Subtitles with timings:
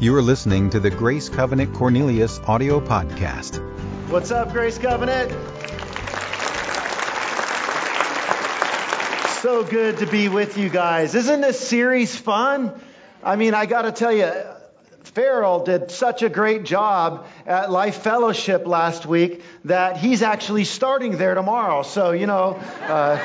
[0.00, 3.60] You are listening to the Grace Covenant Cornelius audio podcast.
[4.08, 5.30] What's up, Grace Covenant?
[9.42, 11.14] So good to be with you guys.
[11.14, 12.72] Isn't this series fun?
[13.22, 14.32] I mean, I got to tell you,
[15.02, 21.18] Farrell did such a great job at Life Fellowship last week that he's actually starting
[21.18, 21.82] there tomorrow.
[21.82, 23.18] So, you know, uh,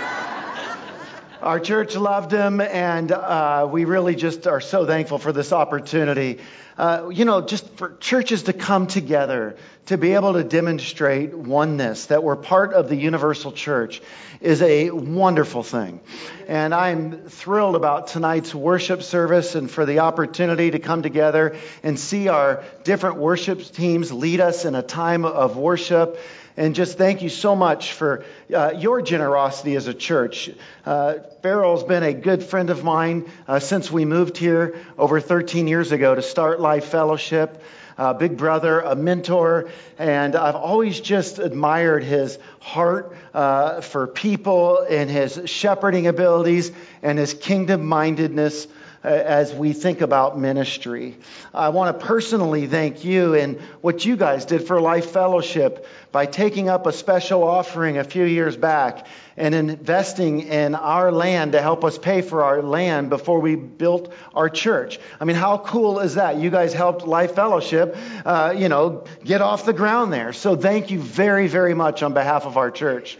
[1.46, 6.40] our church loved him, and uh, we really just are so thankful for this opportunity.
[6.76, 12.08] Uh, you know, just for churches to come together, to be able to demonstrate oneness,
[12.08, 14.02] that we're part of the universal church,
[14.42, 16.02] is a wonderful thing.
[16.48, 22.00] And I'm thrilled about tonight's worship service and for the opportunity to come together and
[22.00, 26.20] see our different worship teams lead us in a time of worship
[26.58, 28.24] and just thank you so much for
[28.54, 30.50] uh, your generosity as a church.
[30.86, 35.68] Uh, Farrell's been a good friend of mine uh, since we moved here over 13
[35.68, 37.62] years ago to start Life Fellowship.
[37.98, 44.80] Uh, big brother, a mentor, and I've always just admired his heart uh, for people
[44.80, 48.68] and his shepherding abilities and his kingdom mindedness
[49.06, 51.16] as we think about ministry.
[51.54, 56.26] I want to personally thank you and what you guys did for Life Fellowship by
[56.26, 59.06] taking up a special offering a few years back
[59.38, 64.12] and investing in our land to help us pay for our land before we built
[64.34, 65.00] our church.
[65.20, 66.38] I mean, how cool is that?
[66.38, 70.34] You guys helped Life Fellowship, uh, you know, get off the ground there.
[70.34, 73.18] So thank you very, very much on behalf of our church.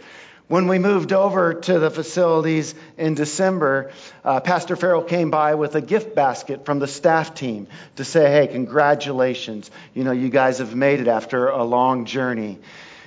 [0.48, 3.90] When we moved over to the facilities in December,
[4.24, 7.66] uh, Pastor Farrell came by with a gift basket from the staff team
[7.96, 9.68] to say, hey, congratulations.
[9.92, 12.60] You know, you guys have made it after a long journey.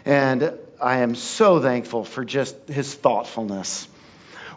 [0.03, 0.51] And
[0.81, 3.87] I am so thankful for just his thoughtfulness.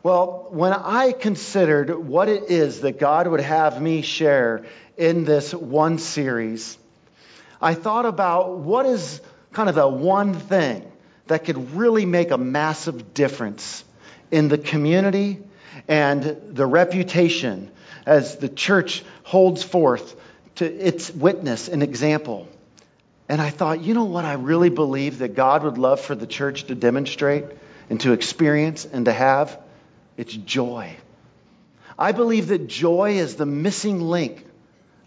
[0.03, 4.65] Well, when I considered what it is that God would have me share
[4.97, 6.77] in this one series,
[7.61, 9.21] I thought about what is
[9.53, 10.92] kind of the one thing
[11.27, 13.85] that could really make a massive difference
[14.31, 15.39] in the community
[15.89, 17.71] and the reputation
[18.07, 20.17] as the church holds forth
[20.57, 22.49] to its witness and example.
[23.29, 26.27] And I thought, you know what I really believe that God would love for the
[26.27, 27.45] church to demonstrate
[27.89, 29.59] and to experience and to have?
[30.17, 30.97] It's joy.
[31.99, 34.45] I believe that joy is the missing link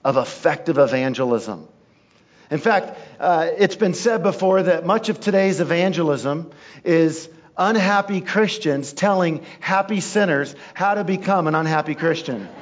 [0.03, 1.67] of effective evangelism.
[2.51, 6.51] In fact, uh, it's been said before that much of today's evangelism
[6.83, 12.47] is unhappy Christians telling happy sinners how to become an unhappy Christian.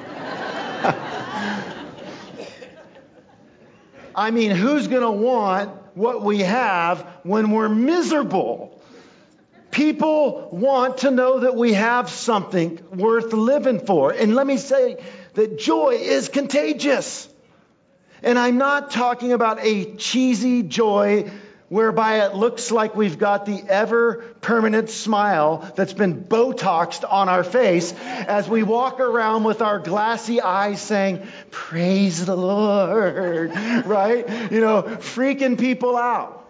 [4.16, 8.80] I mean, who's going to want what we have when we're miserable?
[9.70, 14.12] People want to know that we have something worth living for.
[14.12, 15.02] And let me say
[15.34, 17.28] that joy is contagious.
[18.24, 21.30] And I'm not talking about a cheesy joy
[21.68, 27.44] whereby it looks like we've got the ever permanent smile that's been Botoxed on our
[27.44, 33.50] face as we walk around with our glassy eyes saying, Praise the Lord,
[33.84, 34.50] right?
[34.50, 36.48] You know, freaking people out.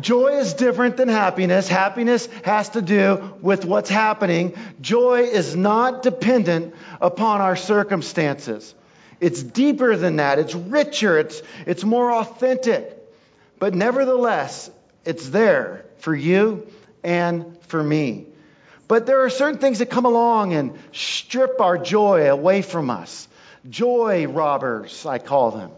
[0.00, 1.68] Joy is different than happiness.
[1.68, 4.54] Happiness has to do with what's happening.
[4.80, 8.74] Joy is not dependent upon our circumstances.
[9.20, 10.38] It's deeper than that.
[10.38, 11.18] It's richer.
[11.18, 12.96] It's, it's more authentic.
[13.58, 14.70] But nevertheless,
[15.04, 16.66] it's there for you
[17.02, 18.26] and for me.
[18.86, 23.28] But there are certain things that come along and strip our joy away from us.
[23.68, 25.70] Joy robbers, I call them.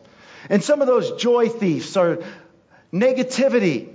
[0.49, 2.19] And some of those joy thieves are
[2.93, 3.89] negativity.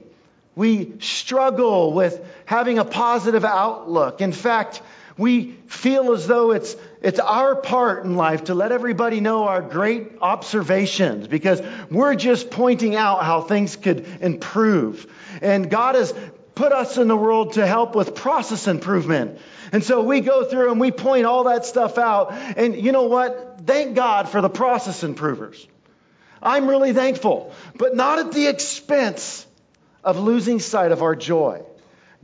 [0.56, 4.22] We struggle with having a positive outlook.
[4.22, 4.81] In fact,
[5.17, 9.61] we feel as though it's, it's our part in life to let everybody know our
[9.61, 11.61] great observations because
[11.91, 15.06] we're just pointing out how things could improve.
[15.41, 16.13] And God has
[16.56, 19.39] put us in the world to help with process improvement.
[19.72, 22.31] And so we go through and we point all that stuff out.
[22.31, 23.62] And you know what?
[23.66, 25.68] Thank God for the process improvers.
[26.42, 29.45] I'm really thankful, but not at the expense
[30.03, 31.63] of losing sight of our joy.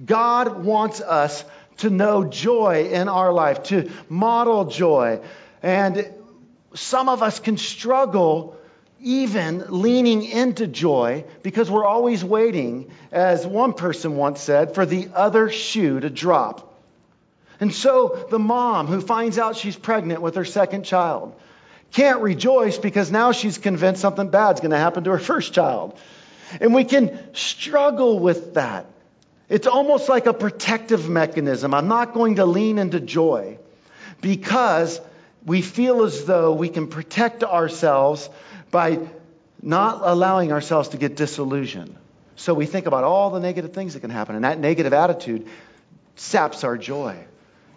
[0.04, 1.44] God wants us
[1.82, 5.22] to know joy in our life, to model joy.
[5.62, 6.12] And
[6.74, 8.58] some of us can struggle
[9.04, 15.10] even leaning into joy because we're always waiting, as one person once said, for the
[15.14, 16.68] other shoe to drop.
[17.60, 21.36] And so the mom who finds out she's pregnant with her second child
[21.92, 25.98] can't rejoice because now she's convinced something bad's going to happen to her first child.
[26.60, 28.86] And we can struggle with that.
[29.52, 31.74] It's almost like a protective mechanism.
[31.74, 33.58] I'm not going to lean into joy
[34.22, 35.02] because
[35.46, 38.30] we feel as though we can protect ourselves
[38.72, 39.00] by
[39.62, 41.98] not allowing ourselves to get disillusioned.
[42.38, 45.46] So we think about all the negative things that can happen, and that negative attitude
[46.16, 47.18] saps our joy.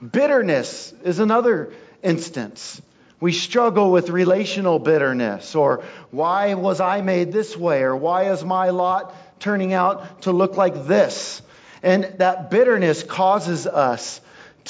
[0.00, 1.72] Bitterness is another
[2.04, 2.80] instance.
[3.18, 5.82] We struggle with relational bitterness, or
[6.12, 10.56] why was I made this way, or why is my lot turning out to look
[10.56, 11.42] like this?
[11.84, 14.18] And that bitterness causes us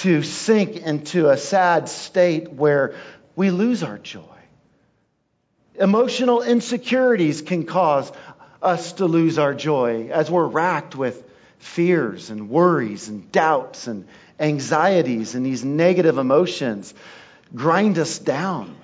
[0.03, 2.97] to sink into a sad state where
[3.37, 4.21] we lose our joy.
[5.77, 8.11] Emotional insecurities can cause
[8.61, 11.23] us to lose our joy as we're racked with
[11.59, 14.09] fears and worries and doubts and
[14.41, 16.93] anxieties and these negative emotions
[17.55, 18.75] grind us down.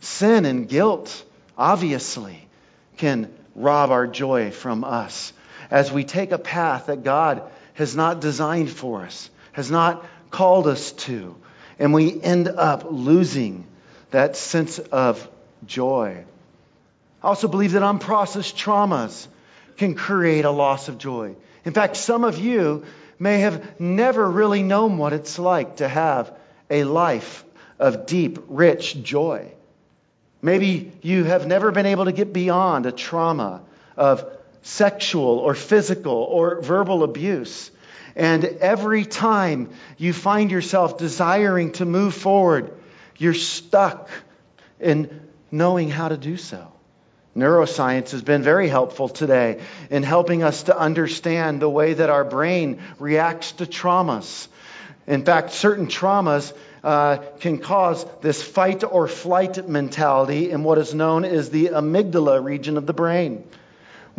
[0.00, 1.22] Sin and guilt,
[1.58, 2.48] obviously,
[2.96, 5.34] can rob our joy from us
[5.70, 7.42] as we take a path that God
[7.74, 11.36] has not designed for us, has not called us to,
[11.78, 13.66] and we end up losing
[14.10, 15.28] that sense of
[15.66, 16.24] joy.
[17.22, 19.28] I also believe that unprocessed traumas
[19.76, 21.34] can create a loss of joy.
[21.64, 22.84] In fact, some of you
[23.18, 26.32] may have never really known what it's like to have
[26.70, 27.44] a life
[27.78, 29.52] of deep, rich joy.
[30.42, 33.62] Maybe you have never been able to get beyond a trauma
[33.96, 34.24] of
[34.62, 37.70] sexual or physical or verbal abuse.
[38.16, 42.72] And every time you find yourself desiring to move forward,
[43.16, 44.10] you're stuck
[44.80, 46.72] in knowing how to do so.
[47.36, 52.24] Neuroscience has been very helpful today in helping us to understand the way that our
[52.24, 54.48] brain reacts to traumas.
[55.06, 56.52] In fact, certain traumas
[56.82, 62.42] uh, can cause this fight or flight mentality in what is known as the amygdala
[62.42, 63.44] region of the brain,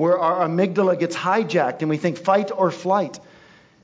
[0.01, 3.19] where our amygdala gets hijacked and we think fight or flight.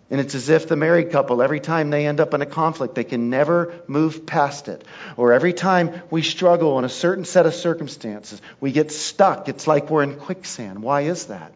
[0.09, 2.95] And it's as if the married couple, every time they end up in a conflict,
[2.95, 4.83] they can never move past it.
[5.15, 9.47] Or every time we struggle in a certain set of circumstances, we get stuck.
[9.47, 10.81] It's like we're in quicksand.
[10.81, 11.53] Why is that?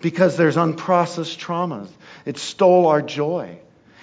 [0.00, 1.90] Because there's unprocessed traumas.
[2.24, 3.58] It stole our joy.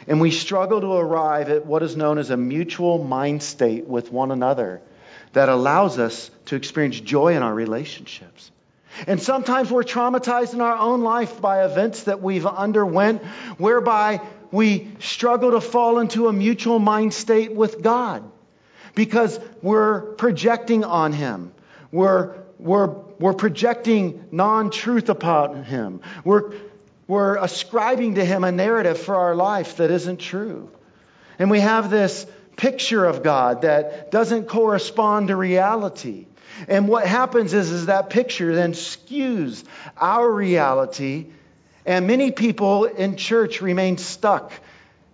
[0.08, 4.12] And we struggle to arrive at what is known as a mutual mind state with
[4.12, 4.80] one another
[5.34, 8.52] that allows us to experience joy in our relationships.
[9.06, 13.24] And sometimes we're traumatized in our own life by events that we've underwent
[13.58, 18.24] whereby we struggle to fall into a mutual mind state with God
[18.96, 21.54] because we're projecting on Him.
[21.92, 22.88] We're, we're,
[23.20, 26.02] we're projecting non truth upon Him.
[26.24, 26.54] We're,
[27.08, 30.72] we're ascribing to Him a narrative for our life that isn't true.
[31.40, 32.26] And we have this
[32.56, 36.26] picture of God that doesn't correspond to reality.
[36.68, 39.64] And what happens is, is that picture then skews
[39.98, 41.28] our reality,
[41.86, 44.52] and many people in church remain stuck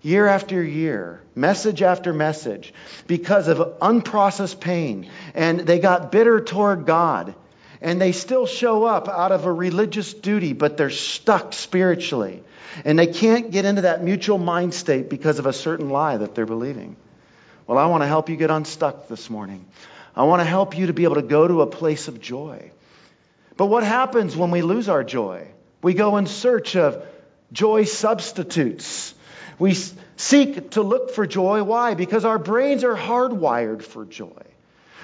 [0.01, 2.73] year after year, message after message,
[3.07, 5.09] because of unprocessed pain.
[5.33, 7.35] And they got bitter toward God.
[7.81, 12.43] And they still show up out of a religious duty, but they're stuck spiritually.
[12.85, 16.33] And they can't get into that mutual mind state because of a certain lie that
[16.33, 16.95] they're believing.
[17.67, 19.65] Well, I want to help you get unstuck this morning.
[20.15, 22.71] I want to help you to be able to go to a place of joy.
[23.57, 25.47] But what happens when we lose our joy?
[25.81, 27.03] We go in search of
[27.51, 29.13] joy substitutes.
[29.59, 29.75] We
[30.17, 31.63] seek to look for joy.
[31.63, 31.93] Why?
[31.93, 34.41] Because our brains are hardwired for joy.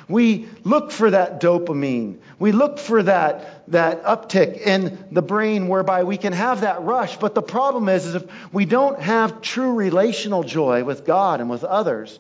[0.08, 2.18] We look for that dopamine.
[2.40, 7.18] We look for that, that uptick in the brain whereby we can have that rush.
[7.18, 11.50] But the problem is, is if we don't have true relational joy with God and
[11.50, 12.20] with others,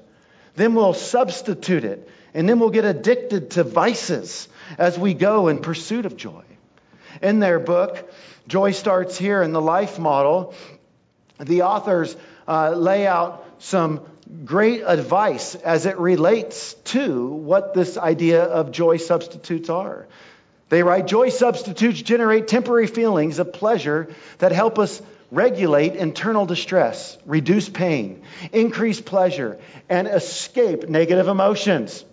[0.55, 5.59] then we'll substitute it and then we'll get addicted to vices as we go in
[5.59, 6.43] pursuit of joy.
[7.21, 8.11] In their book,
[8.47, 10.53] Joy Starts Here in the Life Model,
[11.39, 12.15] the authors
[12.47, 14.01] uh, lay out some
[14.45, 20.07] great advice as it relates to what this idea of joy substitutes are.
[20.69, 27.17] They write Joy substitutes generate temporary feelings of pleasure that help us regulate internal distress,
[27.25, 29.59] reduce pain, increase pleasure,
[29.89, 32.03] and escape negative emotions.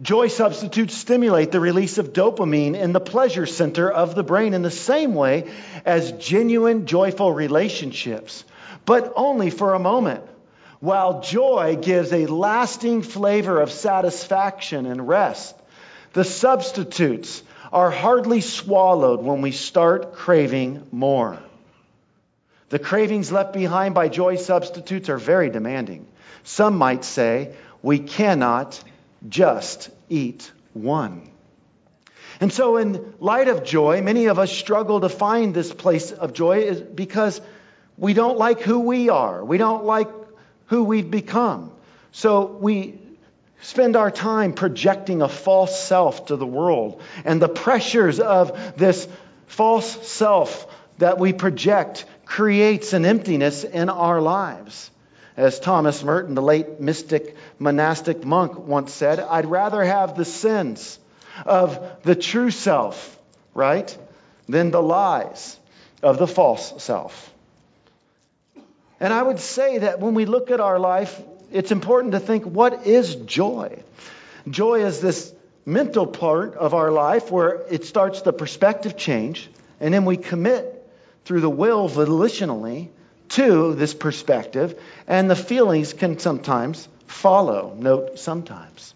[0.00, 4.62] Joy substitutes stimulate the release of dopamine in the pleasure center of the brain in
[4.62, 5.50] the same way
[5.84, 8.44] as genuine joyful relationships,
[8.86, 10.22] but only for a moment.
[10.78, 15.56] While joy gives a lasting flavor of satisfaction and rest,
[16.12, 21.38] the substitutes are hardly swallowed when we start craving more.
[22.68, 26.06] The cravings left behind by joy substitutes are very demanding.
[26.44, 28.80] Some might say we cannot
[29.26, 31.30] just eat one.
[32.40, 36.32] And so, in light of joy, many of us struggle to find this place of
[36.32, 37.40] joy because
[37.96, 39.44] we don't like who we are.
[39.44, 40.08] We don't like
[40.66, 41.72] who we've become.
[42.12, 42.98] So we
[43.60, 47.02] spend our time projecting a false self to the world.
[47.24, 49.08] And the pressures of this
[49.46, 50.66] false self
[50.98, 54.90] that we project creates an emptiness in our lives.
[55.38, 60.98] As Thomas Merton, the late mystic monastic monk, once said, I'd rather have the sins
[61.46, 63.16] of the true self,
[63.54, 63.96] right,
[64.48, 65.56] than the lies
[66.02, 67.32] of the false self.
[68.98, 72.44] And I would say that when we look at our life, it's important to think
[72.44, 73.80] what is joy?
[74.50, 75.32] Joy is this
[75.64, 80.84] mental part of our life where it starts the perspective change, and then we commit
[81.24, 82.88] through the will volitionally
[83.30, 87.74] to this perspective, and the feelings can sometimes follow.
[87.76, 88.94] Note sometimes.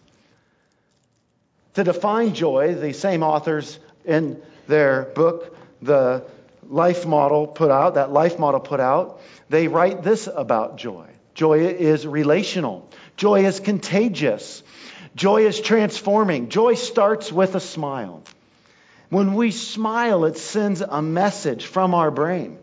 [1.74, 6.24] To define joy, the same authors in their book, the
[6.68, 11.06] life model put out, that life model put out, they write this about joy.
[11.34, 12.88] Joy is relational.
[13.16, 14.62] Joy is contagious.
[15.14, 16.48] Joy is transforming.
[16.48, 18.22] Joy starts with a smile.
[19.08, 22.58] When we smile, it sends a message from our brain,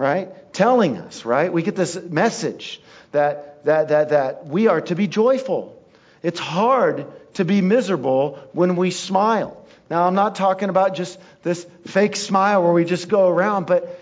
[0.00, 0.50] right?
[0.54, 1.52] Telling us, right?
[1.52, 2.80] We get this message
[3.12, 5.78] that, that, that, that we are to be joyful.
[6.22, 9.62] It's hard to be miserable when we smile.
[9.90, 14.00] Now, I'm not talking about just this fake smile where we just go around, but,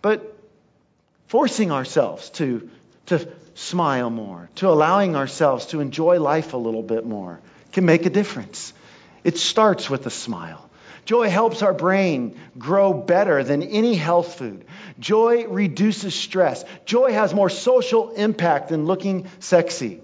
[0.00, 0.34] but
[1.26, 2.70] forcing ourselves to,
[3.06, 7.38] to smile more, to allowing ourselves to enjoy life a little bit more
[7.72, 8.72] can make a difference.
[9.24, 10.63] It starts with a smile.
[11.04, 14.64] Joy helps our brain grow better than any health food.
[14.98, 16.64] Joy reduces stress.
[16.86, 20.00] Joy has more social impact than looking sexy.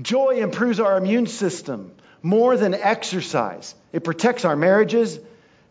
[0.00, 3.74] Joy improves our immune system more than exercise.
[3.92, 5.20] It protects our marriages.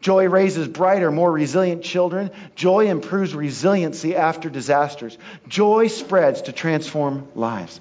[0.01, 2.29] Joy raises brighter, more resilient children.
[2.55, 5.17] Joy improves resiliency after disasters.
[5.47, 7.79] Joy spreads to transform lives.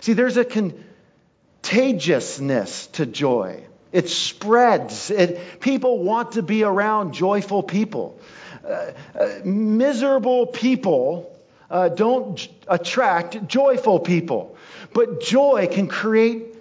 [0.00, 3.64] See, there's a contagiousness to joy.
[3.92, 5.10] It spreads.
[5.10, 8.18] It, people want to be around joyful people.
[8.64, 11.30] Uh, uh, miserable people
[11.70, 14.56] uh, don't j- attract joyful people.
[14.94, 16.54] But joy can create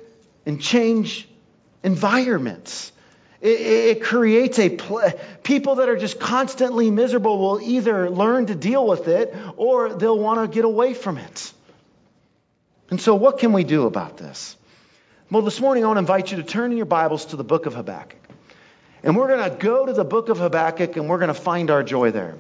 [0.45, 1.27] and change
[1.83, 2.91] environments.
[3.39, 5.11] It, it creates a pl-
[5.43, 10.19] people that are just constantly miserable will either learn to deal with it or they'll
[10.19, 11.53] want to get away from it.
[12.89, 14.55] And so, what can we do about this?
[15.31, 17.43] Well, this morning I want to invite you to turn in your Bibles to the
[17.45, 18.19] book of Habakkuk.
[19.01, 21.71] And we're going to go to the book of Habakkuk and we're going to find
[21.71, 22.35] our joy there.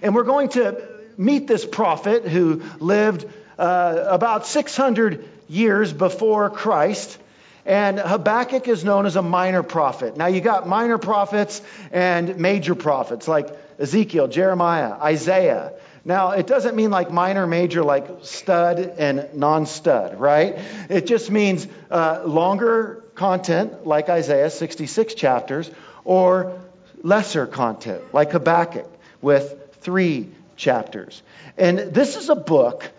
[0.00, 3.26] And we're going to meet this prophet who lived
[3.58, 7.18] uh, about 600 years before Christ.
[7.66, 10.16] And Habakkuk is known as a minor prophet.
[10.16, 15.74] Now, you got minor prophets and major prophets like Ezekiel, Jeremiah, Isaiah.
[16.04, 20.58] Now, it doesn't mean like minor, major, like stud and non stud, right?
[20.88, 25.70] It just means uh, longer content, like Isaiah, 66 chapters,
[26.04, 26.60] or
[27.02, 28.88] lesser content, like Habakkuk,
[29.20, 31.22] with three chapters.
[31.56, 32.90] And this is a book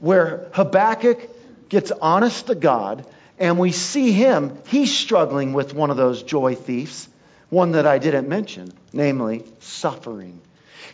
[0.00, 3.06] where Habakkuk gets honest to God,
[3.38, 7.08] and we see him, he's struggling with one of those joy thieves,
[7.50, 10.40] one that I didn't mention, namely suffering.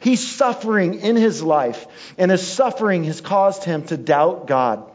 [0.00, 1.86] He's suffering in his life,
[2.18, 4.90] and his suffering has caused him to doubt God.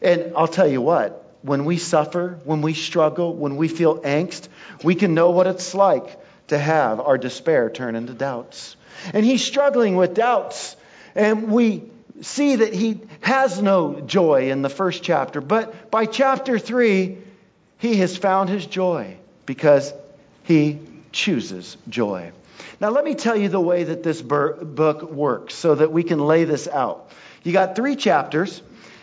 [0.00, 4.48] And I'll tell you what, when we suffer, when we struggle, when we feel angst,
[4.82, 8.76] we can know what it's like to have our despair turn into doubts.
[9.12, 10.76] And he's struggling with doubts.
[11.14, 11.82] And we
[12.20, 15.40] see that he has no joy in the first chapter.
[15.40, 17.18] But by chapter three,
[17.78, 19.92] he has found his joy because
[20.44, 20.78] he
[21.10, 22.32] chooses joy.
[22.80, 26.18] Now, let me tell you the way that this book works so that we can
[26.18, 27.10] lay this out.
[27.42, 28.62] You got three chapters,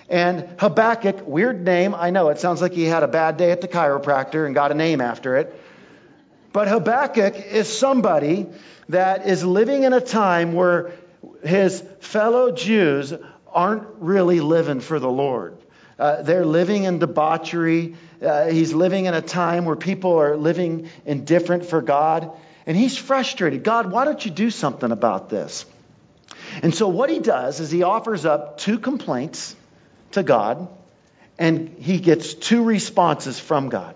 [0.09, 3.61] and Habakkuk, weird name, I know it sounds like he had a bad day at
[3.61, 5.53] the chiropractor and got a name after it.
[6.51, 8.47] But Habakkuk is somebody
[8.89, 10.91] that is living in a time where
[11.43, 13.13] his fellow Jews
[13.47, 15.57] aren't really living for the Lord.
[15.99, 17.95] Uh, they're living in debauchery.
[18.21, 22.31] Uh, he's living in a time where people are living indifferent for God.
[22.69, 23.63] And he's frustrated.
[23.63, 25.65] God, why don't you do something about this?
[26.61, 29.55] And so what he does is he offers up two complaints
[30.11, 30.67] to God,
[31.39, 33.95] and he gets two responses from God.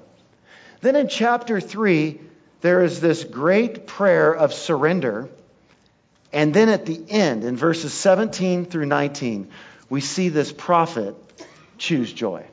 [0.81, 2.19] Then in chapter 3,
[2.61, 5.29] there is this great prayer of surrender.
[6.31, 9.49] And then at the end, in verses 17 through 19,
[9.87, 11.13] we see this prophet
[11.77, 12.43] choose joy.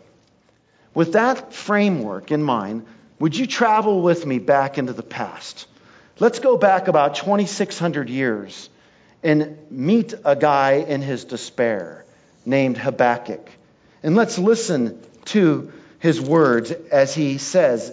[0.92, 2.84] With that framework in mind,
[3.18, 5.66] would you travel with me back into the past?
[6.20, 8.68] Let's go back about 2,600 years
[9.22, 12.04] and meet a guy in his despair
[12.44, 13.48] named Habakkuk.
[14.02, 17.90] And let's listen to his words as he says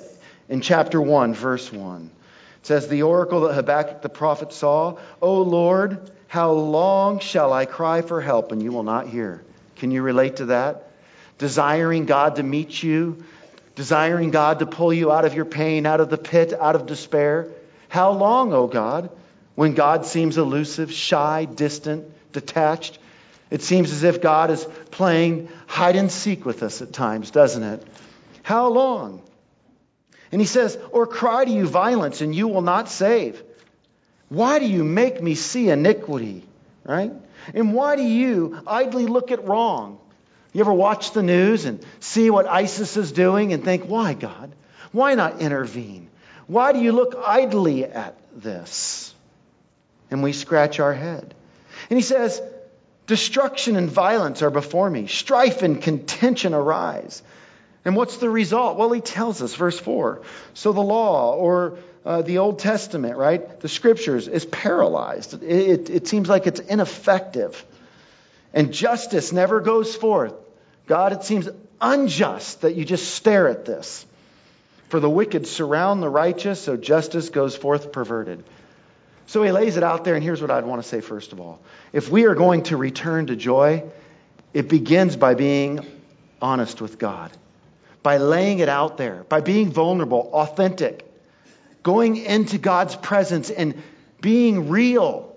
[0.50, 2.12] in chapter 1, verse 1.
[2.60, 7.66] It says, The oracle that Habakkuk the prophet saw, O Lord, how long shall I
[7.66, 9.42] cry for help and you will not hear?
[9.78, 10.92] Can you relate to that?
[11.38, 13.24] Desiring God to meet you,
[13.76, 16.88] desiring God to pull you out of your pain, out of the pit, out of
[16.88, 17.48] despair.
[17.90, 19.10] How long, O God,
[19.56, 23.00] when God seems elusive, shy, distant, detached?
[23.50, 27.64] It seems as if God is playing hide and seek with us at times, doesn't
[27.64, 27.88] it?
[28.44, 29.22] How long?
[30.32, 33.42] And he says, Or cry to you violence, and you will not save.
[34.30, 36.44] Why do you make me see iniquity?
[36.84, 37.12] Right?
[37.54, 40.00] And why do you idly look at wrong?
[40.54, 44.52] You ever watch the news and see what ISIS is doing and think, why, God?
[44.92, 46.10] Why not intervene?
[46.48, 49.14] Why do you look idly at this?
[50.10, 51.34] And we scratch our head.
[51.90, 52.42] And he says,
[53.08, 57.24] Destruction and violence are before me, strife and contention arise.
[57.86, 58.78] And what's the result?
[58.78, 60.22] Well, he tells us, verse 4.
[60.54, 65.42] So the law or uh, the Old Testament, right, the scriptures, is paralyzed.
[65.42, 67.66] It, it, it seems like it's ineffective.
[68.54, 70.34] And justice never goes forth.
[70.86, 71.48] God, it seems
[71.80, 74.06] unjust that you just stare at this.
[74.90, 78.44] For the wicked surround the righteous, so justice goes forth perverted.
[79.26, 81.42] So he lays it out there, and here's what I'd want to say first of
[81.42, 81.60] all.
[81.92, 83.84] If we are going to return to joy,
[84.54, 85.86] it begins by being
[86.42, 87.32] honest with God,
[88.02, 91.04] by laying it out there, by being vulnerable, authentic,
[91.84, 93.82] going into God's presence and
[94.22, 95.36] being real.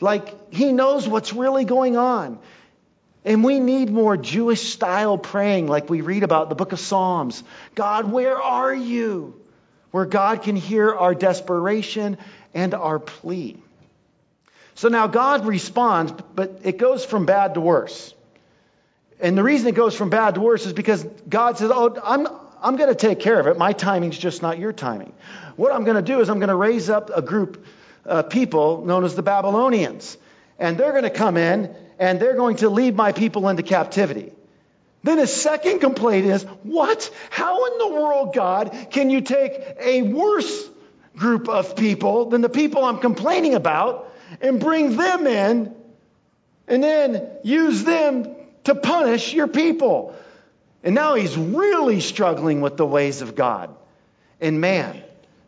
[0.00, 2.38] Like he knows what's really going on.
[3.24, 7.42] And we need more Jewish style praying, like we read about the book of Psalms.
[7.74, 9.40] God, where are you?
[9.90, 12.18] Where God can hear our desperation
[12.52, 13.56] and our plea.
[14.74, 18.12] So now God responds, but it goes from bad to worse.
[19.20, 22.26] And the reason it goes from bad to worse is because God says, Oh, I'm,
[22.60, 23.56] I'm going to take care of it.
[23.56, 25.12] My timing's just not your timing.
[25.56, 27.64] What I'm going to do is I'm going to raise up a group
[28.04, 30.18] of people known as the Babylonians.
[30.58, 34.32] And they're going to come in and they're going to lead my people into captivity.
[35.02, 37.10] Then his second complaint is, What?
[37.30, 40.70] How in the world, God, can you take a worse
[41.16, 45.74] group of people than the people I'm complaining about and bring them in
[46.66, 50.14] and then use them to punish your people.
[50.82, 53.74] And now he's really struggling with the ways of God.
[54.40, 55.02] And man,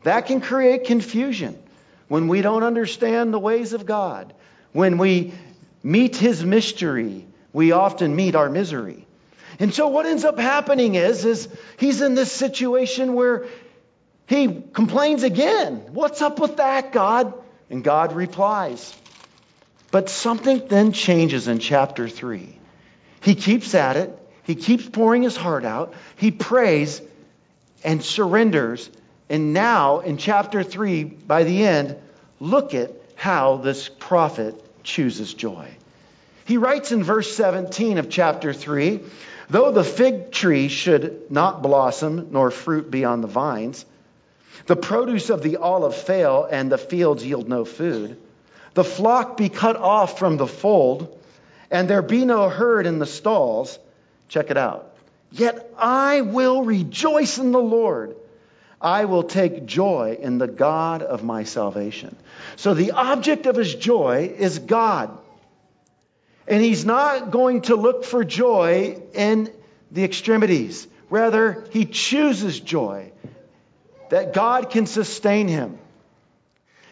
[0.05, 1.59] that can create confusion
[2.09, 4.33] when we don't understand the ways of God.
[4.73, 5.33] When we
[5.87, 9.07] meet his mystery, we often meet our misery.
[9.61, 13.47] And so what ends up happening is, is he's in this situation where
[14.27, 15.77] he complains again.
[15.93, 17.33] What's up with that, God?
[17.71, 18.93] And God replies.
[19.93, 22.59] But something then changes in chapter 3.
[23.21, 27.01] He keeps at it, he keeps pouring his heart out, he prays
[27.85, 28.91] and surrenders.
[29.29, 31.97] And now, in chapter 3, by the end,
[32.41, 35.69] look at how this prophet chooses joy.
[36.47, 39.01] He writes in verse 17 of chapter 3
[39.49, 43.85] Though the fig tree should not blossom, nor fruit be on the vines,
[44.67, 48.17] the produce of the olive fail, and the fields yield no food.
[48.75, 51.17] The flock be cut off from the fold,
[51.71, 53.79] and there be no herd in the stalls.
[54.29, 54.97] Check it out.
[55.31, 58.17] Yet I will rejoice in the Lord.
[58.81, 62.17] I will take joy in the God of my salvation.
[62.57, 65.17] So the object of his joy is God.
[66.47, 69.51] And he's not going to look for joy in
[69.91, 70.87] the extremities.
[71.11, 73.13] Rather, he chooses joy
[74.11, 75.79] that God can sustain him.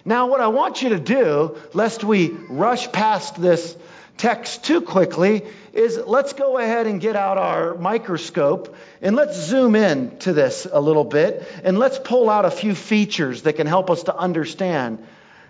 [0.05, 3.77] Now, what I want you to do, lest we rush past this
[4.17, 9.75] text too quickly, is let's go ahead and get out our microscope and let's zoom
[9.75, 13.67] in to this a little bit and let's pull out a few features that can
[13.67, 15.05] help us to understand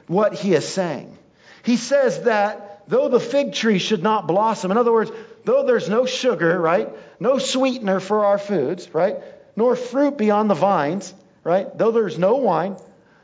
[0.07, 1.16] what he is saying.
[1.62, 5.11] He says that though the fig tree should not blossom, in other words,
[5.44, 6.88] though there's no sugar, right,
[7.20, 9.16] no sweetener for our foods, right,
[9.57, 11.77] nor fruit beyond the vines, right?
[11.77, 12.77] Though there's no wine,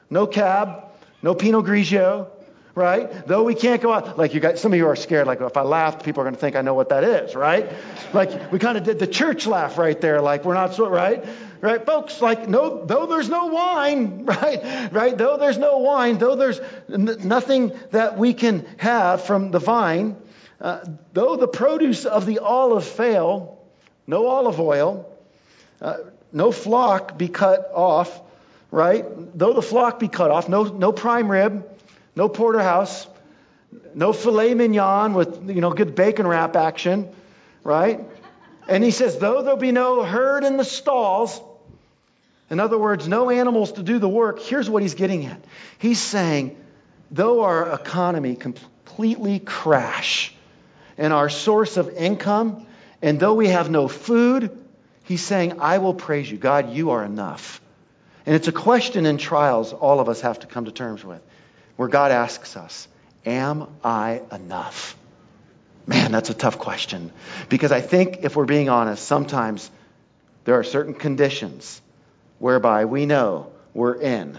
[0.08, 0.84] no cab,
[1.22, 2.28] no Pinot Grigio,
[2.80, 3.26] right?
[3.26, 5.56] Though we can't go out, like you got, some of you are scared, like if
[5.56, 7.70] I laugh, people are going to think I know what that is, right?
[8.14, 11.24] Like we kind of did the church laugh right there, like we're not so, right?
[11.60, 14.90] Right, folks, like no, though there's no wine, right?
[14.90, 16.58] Right, though there's no wine, though there's
[16.90, 20.16] n- nothing that we can have from the vine,
[20.60, 20.80] uh,
[21.12, 23.58] though the produce of the olive fail,
[24.06, 25.06] no olive oil,
[25.82, 25.98] uh,
[26.32, 28.22] no flock be cut off,
[28.70, 29.04] right?
[29.38, 31.69] Though the flock be cut off, no, no prime rib,
[32.16, 33.06] no porterhouse,
[33.94, 37.08] no filet mignon with, you know, good bacon wrap action,
[37.64, 38.00] right?
[38.68, 41.40] And he says, though there'll be no herd in the stalls,
[42.50, 45.42] in other words, no animals to do the work, here's what he's getting at.
[45.78, 46.56] He's saying,
[47.10, 50.34] though our economy completely crash
[50.98, 52.66] and our source of income,
[53.02, 54.50] and though we have no food,
[55.04, 56.38] he's saying, I will praise you.
[56.38, 57.60] God, you are enough.
[58.26, 61.22] And it's a question in trials all of us have to come to terms with,
[61.80, 62.86] where God asks us,
[63.24, 64.98] Am I enough?
[65.86, 67.10] Man, that's a tough question.
[67.48, 69.70] Because I think, if we're being honest, sometimes
[70.44, 71.80] there are certain conditions
[72.38, 74.38] whereby we know we're in,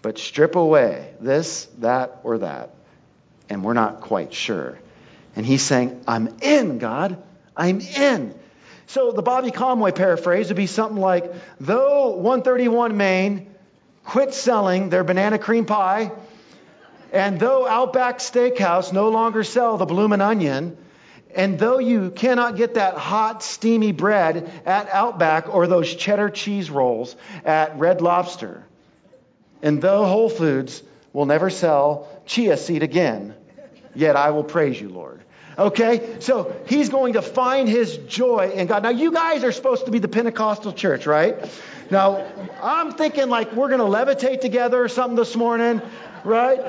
[0.00, 2.70] but strip away this, that, or that,
[3.50, 4.78] and we're not quite sure.
[5.36, 7.22] And he's saying, I'm in, God.
[7.54, 8.34] I'm in.
[8.86, 13.54] So the Bobby Conway paraphrase would be something like Though 131 Main
[14.04, 16.12] quit selling their banana cream pie,
[17.12, 20.76] and though Outback Steakhouse no longer sell the bloomin' onion,
[21.34, 26.70] and though you cannot get that hot, steamy bread at Outback or those cheddar cheese
[26.70, 28.64] rolls at Red Lobster,
[29.62, 33.34] and though Whole Foods will never sell chia seed again,
[33.94, 35.22] yet I will praise you, Lord.
[35.58, 36.16] Okay?
[36.20, 38.84] So he's going to find his joy in God.
[38.84, 41.36] Now, you guys are supposed to be the Pentecostal church, right?
[41.90, 42.24] Now,
[42.62, 45.82] I'm thinking like we're going to levitate together or something this morning,
[46.22, 46.60] right?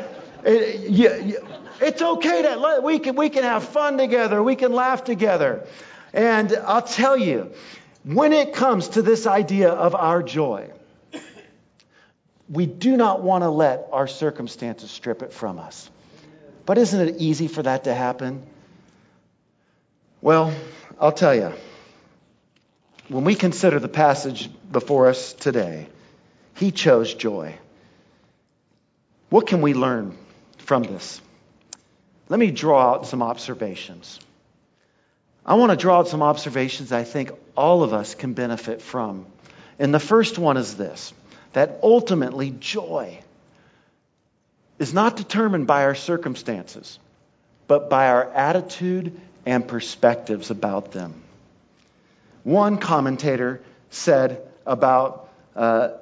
[0.46, 1.42] Eh, it, you,
[1.82, 4.42] it's okay to let, we can we can have fun together.
[4.42, 5.66] We can laugh together.
[6.14, 7.52] And I'll tell you,
[8.04, 10.72] when it comes to this idea of our joy,
[12.50, 15.90] we do not want to let our circumstances strip it from us.
[16.66, 18.44] But isn't it easy for that to happen?
[20.22, 20.54] Well,
[21.00, 21.54] I'll tell you.
[23.08, 25.88] When we consider the passage before us today,
[26.56, 27.58] he chose joy.
[29.30, 30.16] What can we learn
[30.70, 31.20] from this?
[32.30, 34.20] Let me draw out some observations.
[35.44, 39.26] I want to draw out some observations I think all of us can benefit from.
[39.80, 41.12] And the first one is this
[41.54, 43.18] that ultimately joy
[44.78, 47.00] is not determined by our circumstances,
[47.68, 51.16] but by our attitude and perspectives about them.
[52.44, 55.94] One commentator said about uh,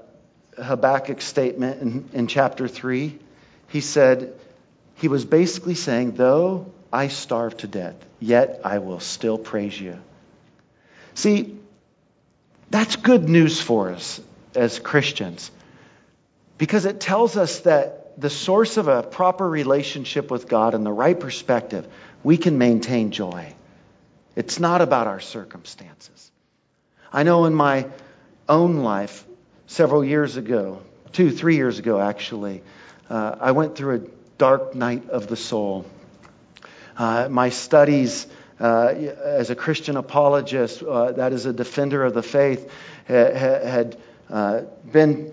[0.62, 3.17] Habakkuk's statement in, in chapter 3,
[3.69, 4.34] he said,
[4.97, 9.97] he was basically saying, Though I starve to death, yet I will still praise you.
[11.13, 11.57] See,
[12.69, 14.19] that's good news for us
[14.55, 15.51] as Christians
[16.57, 20.91] because it tells us that the source of a proper relationship with God and the
[20.91, 21.88] right perspective,
[22.23, 23.53] we can maintain joy.
[24.36, 26.31] It's not about our circumstances.
[27.13, 27.88] I know in my
[28.49, 29.25] own life,
[29.67, 30.81] several years ago,
[31.12, 32.63] two, three years ago actually,
[33.10, 35.86] uh, I went through a dark night of the soul.
[36.97, 38.28] Uh, my studies
[38.60, 42.69] uh, as a Christian apologist, uh, that is a defender of the faith,
[43.08, 43.97] ha- had
[44.30, 45.32] uh, been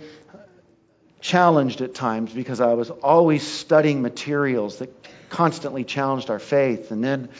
[1.20, 4.90] challenged at times because I was always studying materials that
[5.30, 6.90] constantly challenged our faith.
[6.90, 7.30] And then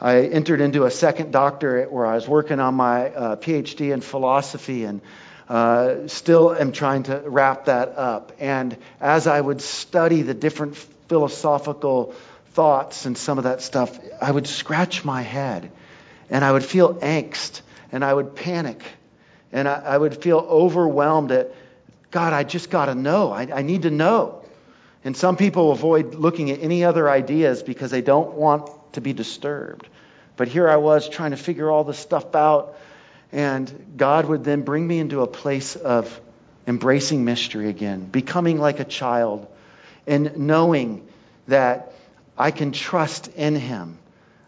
[0.00, 4.00] I entered into a second doctorate where I was working on my uh, PhD in
[4.00, 5.00] philosophy and
[5.48, 8.32] uh, still am trying to wrap that up.
[8.38, 10.76] And as I would study the different
[11.08, 12.14] philosophical
[12.52, 15.70] thoughts and some of that stuff, I would scratch my head
[16.30, 17.60] and I would feel angst
[17.92, 18.82] and I would panic
[19.52, 21.54] and I, I would feel overwhelmed at,
[22.10, 23.30] God, I just got to know.
[23.30, 24.42] I, I need to know.
[25.04, 29.12] And some people avoid looking at any other ideas because they don't want to be
[29.12, 29.88] disturbed.
[30.36, 32.76] But here I was trying to figure all this stuff out,
[33.32, 36.20] and God would then bring me into a place of
[36.66, 39.46] embracing mystery again, becoming like a child,
[40.06, 41.06] and knowing
[41.48, 41.92] that
[42.36, 43.98] I can trust in Him.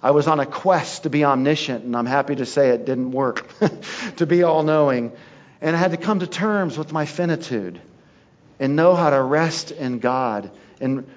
[0.03, 3.11] I was on a quest to be omniscient, and I'm happy to say it didn't
[3.11, 3.49] work,
[4.17, 5.13] to be all knowing.
[5.61, 7.81] And I had to come to terms with my finitude
[8.61, 11.09] and know how to rest in God and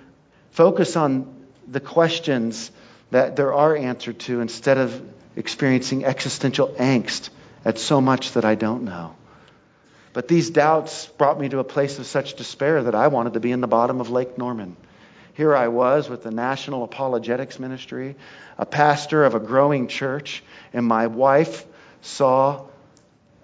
[0.52, 1.34] focus on
[1.68, 2.72] the questions
[3.12, 5.02] that there are answered to instead of
[5.36, 7.30] experiencing existential angst
[7.64, 9.16] at so much that I don't know.
[10.14, 13.40] But these doubts brought me to a place of such despair that I wanted to
[13.40, 14.76] be in the bottom of Lake Norman.
[15.34, 18.16] Here I was with the National Apologetics Ministry,
[18.58, 20.44] a pastor of a growing church,
[20.74, 21.66] and my wife
[22.02, 22.66] saw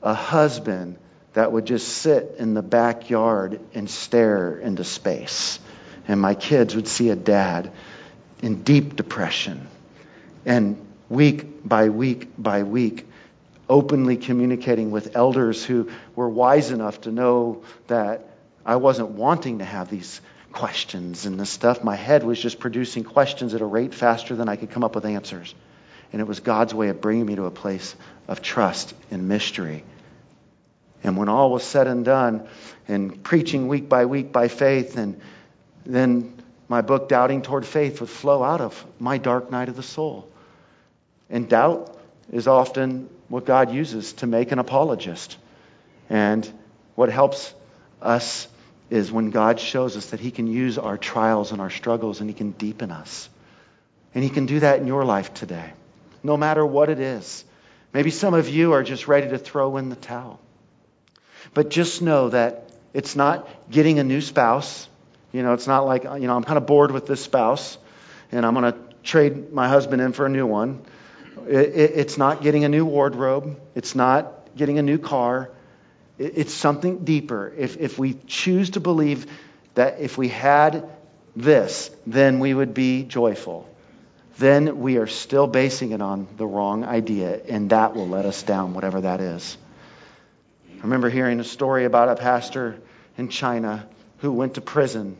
[0.03, 0.97] a husband
[1.33, 5.59] that would just sit in the backyard and stare into space.
[6.07, 7.71] And my kids would see a dad
[8.41, 9.67] in deep depression.
[10.45, 13.07] And week by week by week,
[13.69, 18.25] openly communicating with elders who were wise enough to know that
[18.65, 21.83] I wasn't wanting to have these questions and this stuff.
[21.83, 24.95] My head was just producing questions at a rate faster than I could come up
[24.95, 25.53] with answers.
[26.11, 27.95] And it was God's way of bringing me to a place
[28.27, 29.83] of trust and mystery.
[31.03, 32.47] And when all was said and done,
[32.87, 35.19] and preaching week by week by faith, and
[35.85, 36.33] then
[36.69, 40.27] my book, Doubting Toward Faith, would flow out of my dark night of the soul.
[41.29, 41.96] And doubt
[42.31, 45.37] is often what God uses to make an apologist.
[46.09, 46.49] And
[46.95, 47.53] what helps
[48.01, 48.47] us
[48.89, 52.29] is when God shows us that He can use our trials and our struggles and
[52.29, 53.29] He can deepen us.
[54.15, 55.71] And He can do that in your life today,
[56.23, 57.43] no matter what it is.
[57.93, 60.39] Maybe some of you are just ready to throw in the towel.
[61.53, 64.87] But just know that it's not getting a new spouse.
[65.31, 67.77] You know, it's not like, you know, I'm kind of bored with this spouse
[68.31, 70.81] and I'm going to trade my husband in for a new one.
[71.47, 73.59] It, it, it's not getting a new wardrobe.
[73.75, 75.51] It's not getting a new car.
[76.17, 77.53] It's something deeper.
[77.55, 79.27] If, if we choose to believe
[79.75, 80.89] that if we had
[81.35, 83.69] this, then we would be joyful,
[84.39, 88.41] then we are still basing it on the wrong idea, and that will let us
[88.41, 89.57] down, whatever that is.
[90.79, 92.79] I remember hearing a story about a pastor
[93.17, 95.17] in China who went to prison,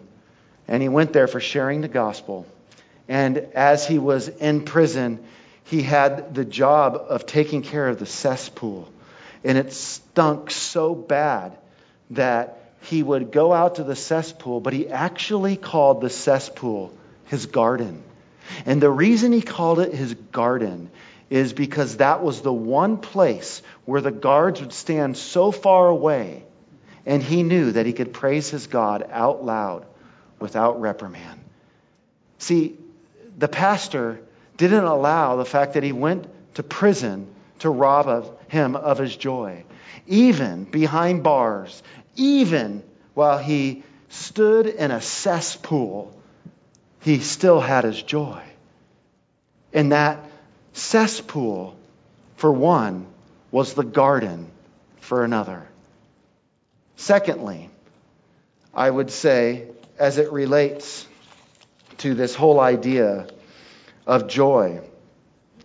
[0.68, 2.48] and he went there for sharing the gospel.
[3.08, 5.24] And as he was in prison,
[5.68, 8.90] he had the job of taking care of the cesspool.
[9.44, 11.58] And it stunk so bad
[12.12, 16.94] that he would go out to the cesspool, but he actually called the cesspool
[17.26, 18.04] his garden.
[18.66, 20.90] And the reason he called it his garden
[21.30, 26.46] is because that was the one place where the guards would stand so far away,
[27.06, 29.86] and he knew that he could praise his God out loud
[30.40, 31.42] without reprimand.
[32.38, 32.78] See,
[33.38, 34.22] the pastor
[34.58, 37.28] didn't allow the fact that he went to prison
[37.60, 39.64] to rob of him of his joy.
[40.08, 41.82] Even behind bars,
[42.16, 46.14] even while he stood in a cesspool,
[47.02, 48.42] he still had his joy.
[49.74, 50.24] And that
[50.74, 51.76] cesspool,
[52.36, 53.06] for one,
[53.52, 54.50] was the garden
[55.02, 55.68] for another.
[56.96, 57.70] Secondly,
[58.74, 59.68] I would say,
[60.00, 61.08] as it relates
[62.00, 63.28] to this whole idea
[64.08, 64.82] of joy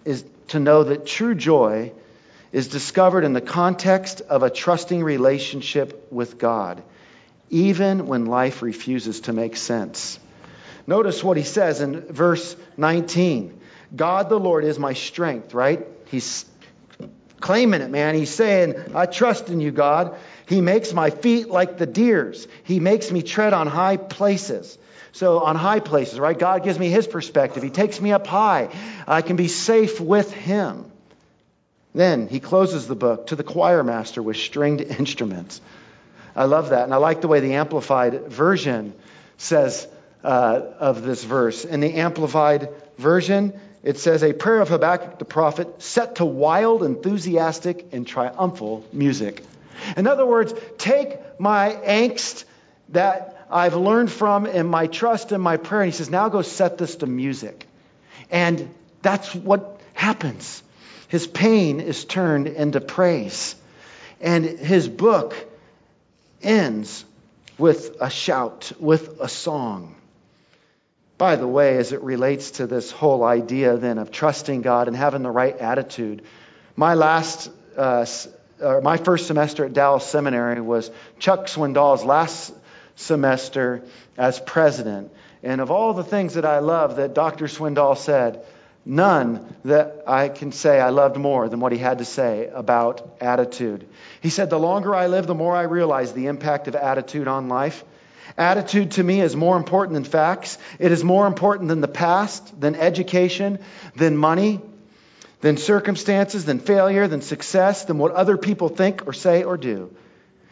[0.04, 1.92] is to know that true joy
[2.50, 6.82] is discovered in the context of a trusting relationship with God,
[7.48, 10.18] even when life refuses to make sense.
[10.86, 13.60] Notice what he says in verse 19
[13.94, 15.86] God the Lord is my strength, right?
[16.06, 16.44] He's
[17.40, 18.14] claiming it, man.
[18.14, 20.16] He's saying, I trust in you, God.
[20.52, 24.76] He makes my feet like the deer's, He makes me tread on high places.
[25.12, 26.38] So, on high places, right?
[26.38, 27.62] God gives me His perspective.
[27.62, 28.68] He takes me up high.
[29.06, 30.92] I can be safe with Him.
[31.94, 35.62] Then he closes the book to the choir master with stringed instruments.
[36.36, 36.84] I love that.
[36.84, 38.92] And I like the way the Amplified Version
[39.38, 39.88] says
[40.22, 41.64] uh, of this verse.
[41.64, 46.82] In the Amplified Version, it says, A prayer of Habakkuk the prophet set to wild,
[46.82, 49.42] enthusiastic, and triumphal music.
[49.96, 52.44] In other words, take my angst
[52.90, 55.82] that I've learned from in my trust and my prayer.
[55.82, 57.66] And he says, now go set this to music.
[58.30, 60.62] And that's what happens.
[61.08, 63.54] His pain is turned into praise.
[64.20, 65.34] And his book
[66.42, 67.04] ends
[67.58, 69.94] with a shout, with a song.
[71.18, 74.96] By the way, as it relates to this whole idea then of trusting God and
[74.96, 76.22] having the right attitude,
[76.74, 78.06] my last, uh,
[78.82, 82.54] my first semester at Dallas Seminary was Chuck Swindoll's last
[82.96, 83.82] semester
[84.16, 85.12] as president.
[85.42, 87.46] And of all the things that I love that Dr.
[87.46, 88.44] Swindoll said,
[88.84, 93.16] none that I can say I loved more than what he had to say about
[93.20, 93.88] attitude.
[94.20, 97.48] He said, The longer I live, the more I realize the impact of attitude on
[97.48, 97.84] life.
[98.38, 100.56] Attitude to me is more important than facts.
[100.78, 103.58] It is more important than the past, than education,
[103.96, 104.60] than money,
[105.42, 109.94] than circumstances, than failure, than success, than what other people think or say or do.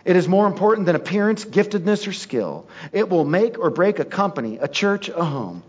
[0.04, 2.68] It is more important than appearance, giftedness, or skill.
[2.92, 5.62] It will make or break a company, a church, a home.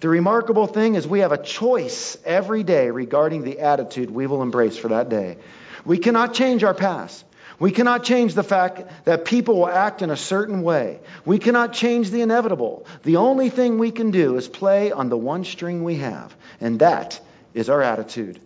[0.00, 4.42] The remarkable thing is we have a choice every day regarding the attitude we will
[4.42, 5.38] embrace for that day.
[5.84, 7.24] We cannot change our past.
[7.58, 11.00] We cannot change the fact that people will act in a certain way.
[11.24, 12.86] We cannot change the inevitable.
[13.02, 16.78] The only thing we can do is play on the one string we have, and
[16.78, 17.20] that
[17.54, 18.38] is our attitude.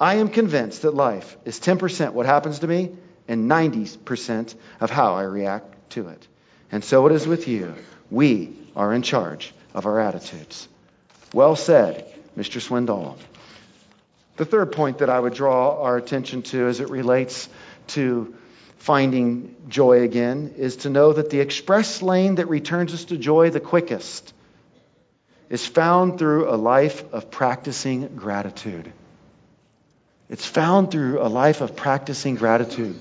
[0.00, 2.90] I am convinced that life is 10% what happens to me
[3.28, 6.26] and 90% of how I react to it.
[6.72, 7.74] And so it is with you.
[8.10, 10.68] We are in charge of our attitudes.
[11.32, 12.60] Well said, Mr.
[12.60, 13.16] Swindoll.
[14.36, 17.48] The third point that I would draw our attention to as it relates
[17.88, 18.34] to
[18.78, 23.50] finding joy again is to know that the express lane that returns us to joy
[23.50, 24.34] the quickest
[25.48, 28.92] is found through a life of practicing gratitude.
[30.28, 32.98] It's found through a life of practicing gratitude.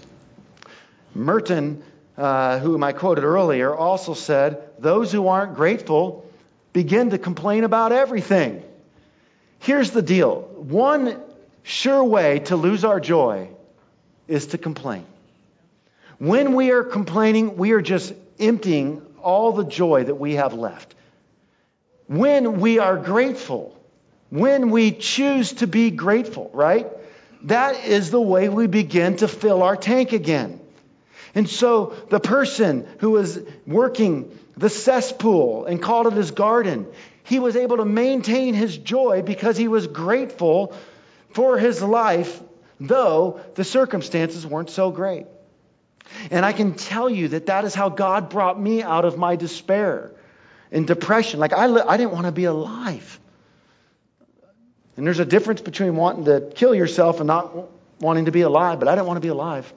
[1.16, 1.84] Merton,
[2.18, 6.30] uh, whom I quoted earlier, also said, Those who aren't grateful
[6.74, 8.64] begin to complain about everything.
[9.60, 11.22] Here's the deal one
[11.64, 13.50] sure way to lose our joy
[14.28, 15.06] is to complain.
[16.18, 20.94] When we are complaining, we are just emptying all the joy that we have left.
[22.08, 23.78] When we are grateful,
[24.30, 26.88] when we choose to be grateful, right?
[27.44, 30.60] That is the way we begin to fill our tank again.
[31.36, 36.88] And so the person who was working the cesspool and called it his garden,
[37.24, 40.76] he was able to maintain his joy because he was grateful
[41.32, 42.42] for his life,
[42.80, 45.26] though the circumstances weren't so great.
[46.30, 49.36] And I can tell you that that is how God brought me out of my
[49.36, 50.12] despair
[50.72, 51.40] and depression.
[51.40, 53.20] Like, I, I didn't want to be alive.
[54.96, 58.80] And there's a difference between wanting to kill yourself and not wanting to be alive,
[58.80, 59.72] but I didn't want to be alive.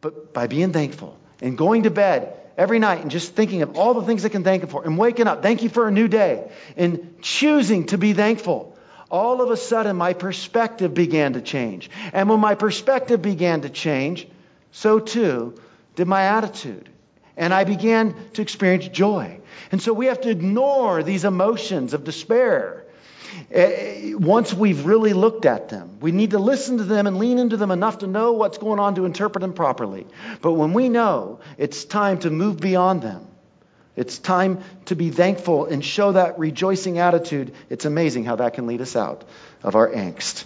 [0.00, 3.94] But by being thankful and going to bed every night and just thinking of all
[3.94, 6.08] the things I can thank Him for and waking up, thank you for a new
[6.08, 8.76] day, and choosing to be thankful,
[9.10, 11.90] all of a sudden my perspective began to change.
[12.12, 14.26] And when my perspective began to change,
[14.70, 15.60] so too
[15.96, 16.88] did my attitude.
[17.36, 19.40] And I began to experience joy.
[19.70, 22.84] And so we have to ignore these emotions of despair
[23.50, 25.98] Eh, eh, once we've really looked at them.
[26.00, 28.78] We need to listen to them and lean into them enough to know what's going
[28.78, 30.06] on to interpret them properly.
[30.40, 33.26] But when we know it's time to move beyond them,
[33.94, 38.66] it's time to be thankful and show that rejoicing attitude, it's amazing how that can
[38.66, 39.24] lead us out
[39.62, 40.44] of our angst.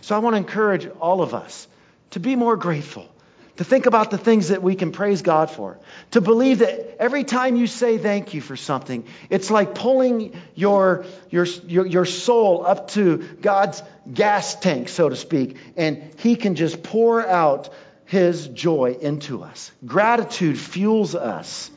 [0.00, 1.68] So I want to encourage all of us
[2.10, 3.08] to be more grateful
[3.56, 5.78] to think about the things that we can praise God for,
[6.10, 11.04] to believe that every time you say thank you for something, it's like pulling your,
[11.30, 16.56] your, your, your, soul up to God's gas tank, so to speak, and He can
[16.56, 17.70] just pour out
[18.06, 19.70] His joy into us.
[19.86, 21.70] Gratitude fuels us,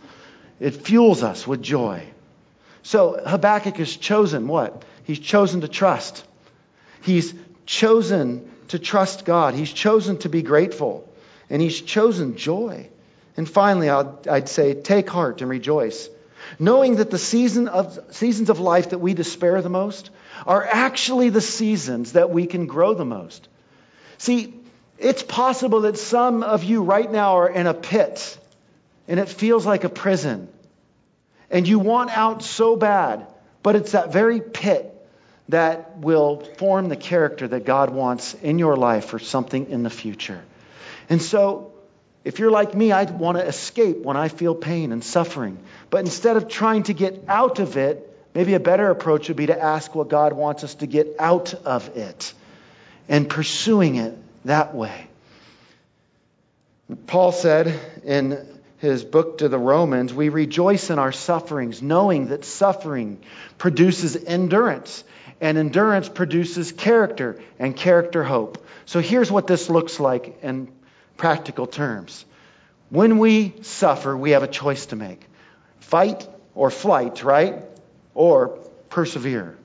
[0.59, 2.03] it fuels us with joy.
[2.81, 4.83] So Habakkuk has chosen what?
[5.03, 6.25] He's chosen to trust.
[7.01, 7.33] He's
[7.65, 9.53] chosen to trust God.
[9.53, 11.07] He's chosen to be grateful
[11.49, 12.89] and he's chosen joy.
[13.35, 16.09] And finally, i would say, take heart and rejoice,
[16.59, 20.09] knowing that the season of, seasons of life that we despair the most
[20.45, 23.47] are actually the seasons that we can grow the most.
[24.17, 24.53] See,
[24.97, 28.37] it's possible that some of you right now are in a pit
[29.07, 30.49] and it feels like a prison.
[31.49, 33.27] And you want out so bad,
[33.63, 34.93] but it's that very pit
[35.49, 39.89] that will form the character that God wants in your life for something in the
[39.89, 40.43] future.
[41.09, 41.71] And so,
[42.23, 45.57] if you're like me, I'd want to escape when I feel pain and suffering.
[45.89, 49.45] But instead of trying to get out of it, maybe a better approach would be
[49.45, 52.33] to ask what God wants us to get out of it
[53.07, 55.07] and pursuing it that way.
[57.05, 58.45] Paul said in
[58.79, 63.19] his book to the Romans, we rejoice in our sufferings, knowing that suffering
[63.57, 65.03] produces endurance,
[65.41, 68.63] and endurance produces character, and character hope.
[68.85, 70.71] So here's what this looks like in
[71.17, 72.25] practical terms.
[72.89, 75.25] When we suffer, we have a choice to make
[75.79, 77.63] fight or flight, right?
[78.13, 79.57] Or persevere.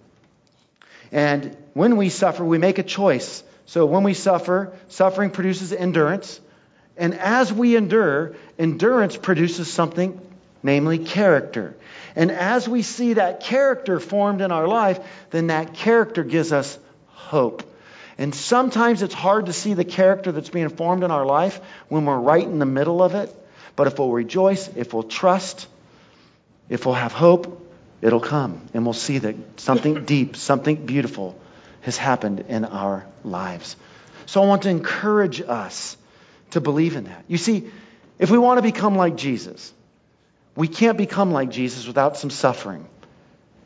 [1.10, 3.42] And when we suffer, we make a choice.
[3.66, 6.40] So when we suffer, suffering produces endurance.
[6.96, 10.20] And as we endure, endurance produces something,
[10.62, 11.74] namely character.
[12.14, 16.78] And as we see that character formed in our life, then that character gives us
[17.08, 17.62] hope.
[18.18, 22.04] And sometimes it's hard to see the character that's being formed in our life when
[22.04, 23.34] we're right in the middle of it.
[23.74, 25.66] But if we'll rejoice, if we'll trust,
[26.68, 27.60] if we'll have hope,
[28.00, 28.60] it'll come.
[28.74, 31.38] And we'll see that something deep, something beautiful
[31.80, 33.76] has happened in our lives.
[34.26, 35.96] So I want to encourage us
[36.50, 37.24] to believe in that.
[37.28, 37.70] You see,
[38.18, 39.72] if we want to become like Jesus,
[40.54, 42.86] we can't become like Jesus without some suffering.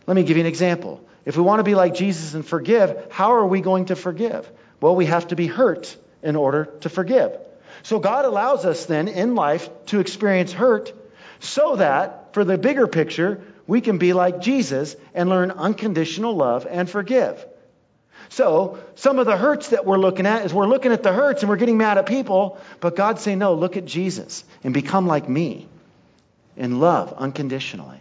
[0.07, 1.06] Let me give you an example.
[1.27, 4.51] If we want to be like Jesus and forgive, how are we going to forgive?
[4.81, 7.37] Well, we have to be hurt in order to forgive.
[7.83, 10.95] So God allows us then in life to experience hurt
[11.41, 16.67] so that, for the bigger picture, we can be like Jesus and learn unconditional love
[16.71, 17.45] and forgive.
[18.29, 21.43] So, some of the hurts that we're looking at is we're looking at the hurts
[21.43, 25.07] and we're getting mad at people, but God's saying, no, look at Jesus and become
[25.07, 25.69] like me
[26.57, 28.01] in love unconditionally.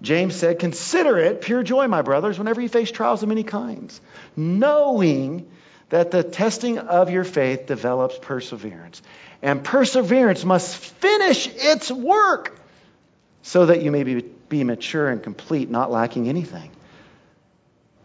[0.00, 4.00] James said, Consider it pure joy, my brothers, whenever you face trials of many kinds,
[4.36, 5.50] knowing
[5.90, 9.02] that the testing of your faith develops perseverance.
[9.42, 12.58] And perseverance must finish its work
[13.42, 16.70] so that you may be, be mature and complete, not lacking anything.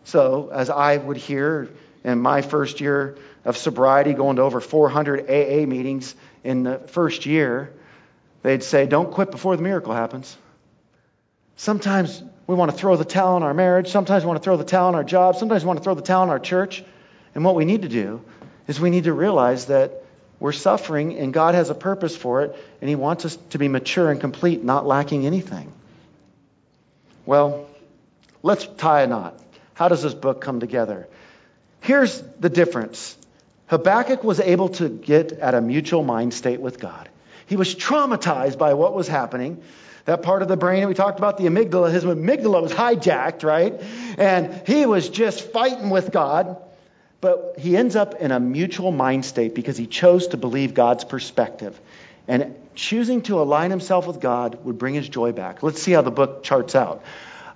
[0.06, 1.70] So, as I would hear
[2.04, 7.26] in my first year of sobriety, going to over 400 AA meetings in the first
[7.26, 7.74] year,
[8.42, 10.38] they'd say, Don't quit before the miracle happens.
[11.56, 13.90] Sometimes we want to throw the towel in our marriage.
[13.90, 15.36] Sometimes we want to throw the towel in our job.
[15.36, 16.84] Sometimes we want to throw the towel in our church.
[17.36, 18.22] And what we need to do
[18.68, 20.04] is we need to realize that
[20.40, 23.68] we're suffering and God has a purpose for it, and He wants us to be
[23.68, 25.72] mature and complete, not lacking anything.
[27.26, 27.70] Well,
[28.42, 29.40] let's tie a knot.
[29.74, 31.08] How does this book come together?
[31.80, 33.18] Here's the difference
[33.68, 37.10] Habakkuk was able to get at a mutual mind state with God.
[37.46, 39.64] He was traumatized by what was happening.
[40.06, 43.82] That part of the brain we talked about, the amygdala, his amygdala was hijacked, right?
[44.18, 46.58] And he was just fighting with God.
[47.22, 51.06] But he ends up in a mutual mind state because he chose to believe God's
[51.06, 51.80] perspective.
[52.28, 55.64] And choosing to align himself with God would bring his joy back.
[55.64, 57.02] Let's see how the book charts out.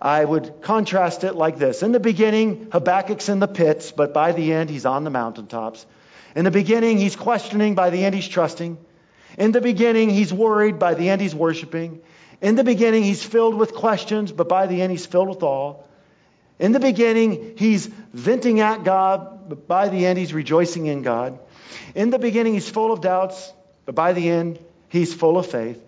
[0.01, 1.83] I would contrast it like this.
[1.83, 5.85] In the beginning, Habakkuk's in the pits, but by the end, he's on the mountaintops.
[6.33, 7.75] In the beginning, he's questioning.
[7.75, 8.77] By the end, he's trusting.
[9.37, 10.79] In the beginning, he's worried.
[10.79, 12.01] By the end, he's worshiping.
[12.41, 15.75] In the beginning, he's filled with questions, but by the end, he's filled with awe.
[16.59, 21.39] In the beginning, he's venting at God, but by the end, he's rejoicing in God.
[21.95, 23.51] In the beginning, he's full of doubts,
[23.85, 24.59] but by the end,
[24.89, 25.81] he's full of faith.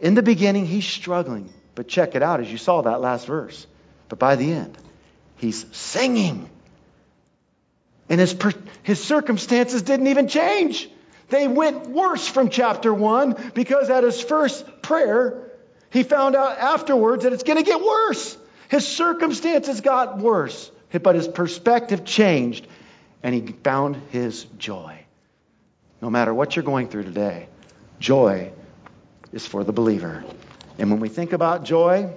[0.00, 3.66] In the beginning, he's struggling, but check it out as you saw that last verse.
[4.08, 4.78] But by the end,
[5.36, 6.48] he's singing.
[8.08, 8.36] And his,
[8.82, 10.88] his circumstances didn't even change.
[11.28, 15.47] They went worse from chapter 1 because at his first prayer,
[15.90, 18.36] he found out afterwards that it's going to get worse.
[18.68, 20.70] His circumstances got worse,
[21.02, 22.66] but his perspective changed
[23.22, 25.00] and he found his joy.
[26.00, 27.48] No matter what you're going through today,
[27.98, 28.52] joy
[29.32, 30.24] is for the believer.
[30.78, 32.10] And when we think about joy,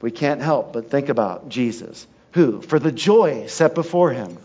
[0.00, 4.38] we can't help but think about Jesus, who, for the joy set before him,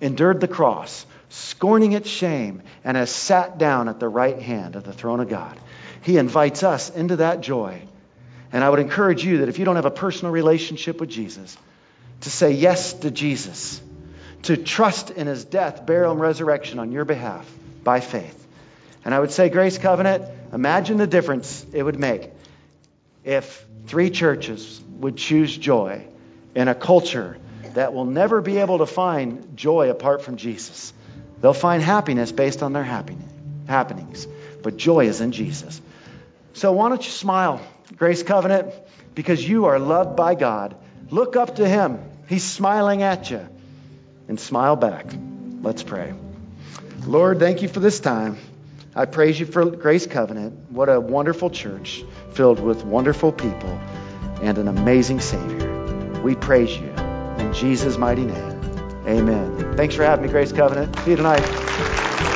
[0.00, 4.84] endured the cross, scorning its shame, and has sat down at the right hand of
[4.84, 5.58] the throne of God.
[6.02, 7.82] He invites us into that joy.
[8.52, 11.56] And I would encourage you that if you don't have a personal relationship with Jesus,
[12.22, 13.80] to say yes to Jesus,
[14.42, 17.50] to trust in his death, burial, and resurrection on your behalf
[17.82, 18.46] by faith.
[19.04, 22.30] And I would say, Grace Covenant, imagine the difference it would make
[23.24, 26.04] if three churches would choose joy
[26.54, 27.36] in a culture
[27.74, 30.92] that will never be able to find joy apart from Jesus.
[31.40, 34.26] They'll find happiness based on their happenings,
[34.62, 35.80] but joy is in Jesus.
[36.54, 37.60] So why don't you smile,
[37.96, 38.72] Grace Covenant,
[39.14, 40.76] because you are loved by God.
[41.10, 41.98] Look up to Him.
[42.28, 43.46] He's smiling at you.
[44.28, 45.06] And smile back.
[45.62, 46.12] Let's pray.
[47.06, 48.36] Lord, thank you for this time.
[48.94, 50.70] I praise you for Grace Covenant.
[50.70, 53.78] What a wonderful church filled with wonderful people
[54.42, 56.20] and an amazing Savior.
[56.22, 56.88] We praise you
[57.38, 58.60] in Jesus' mighty name.
[59.06, 59.76] Amen.
[59.76, 60.98] Thanks for having me, Grace Covenant.
[61.00, 62.35] See you tonight.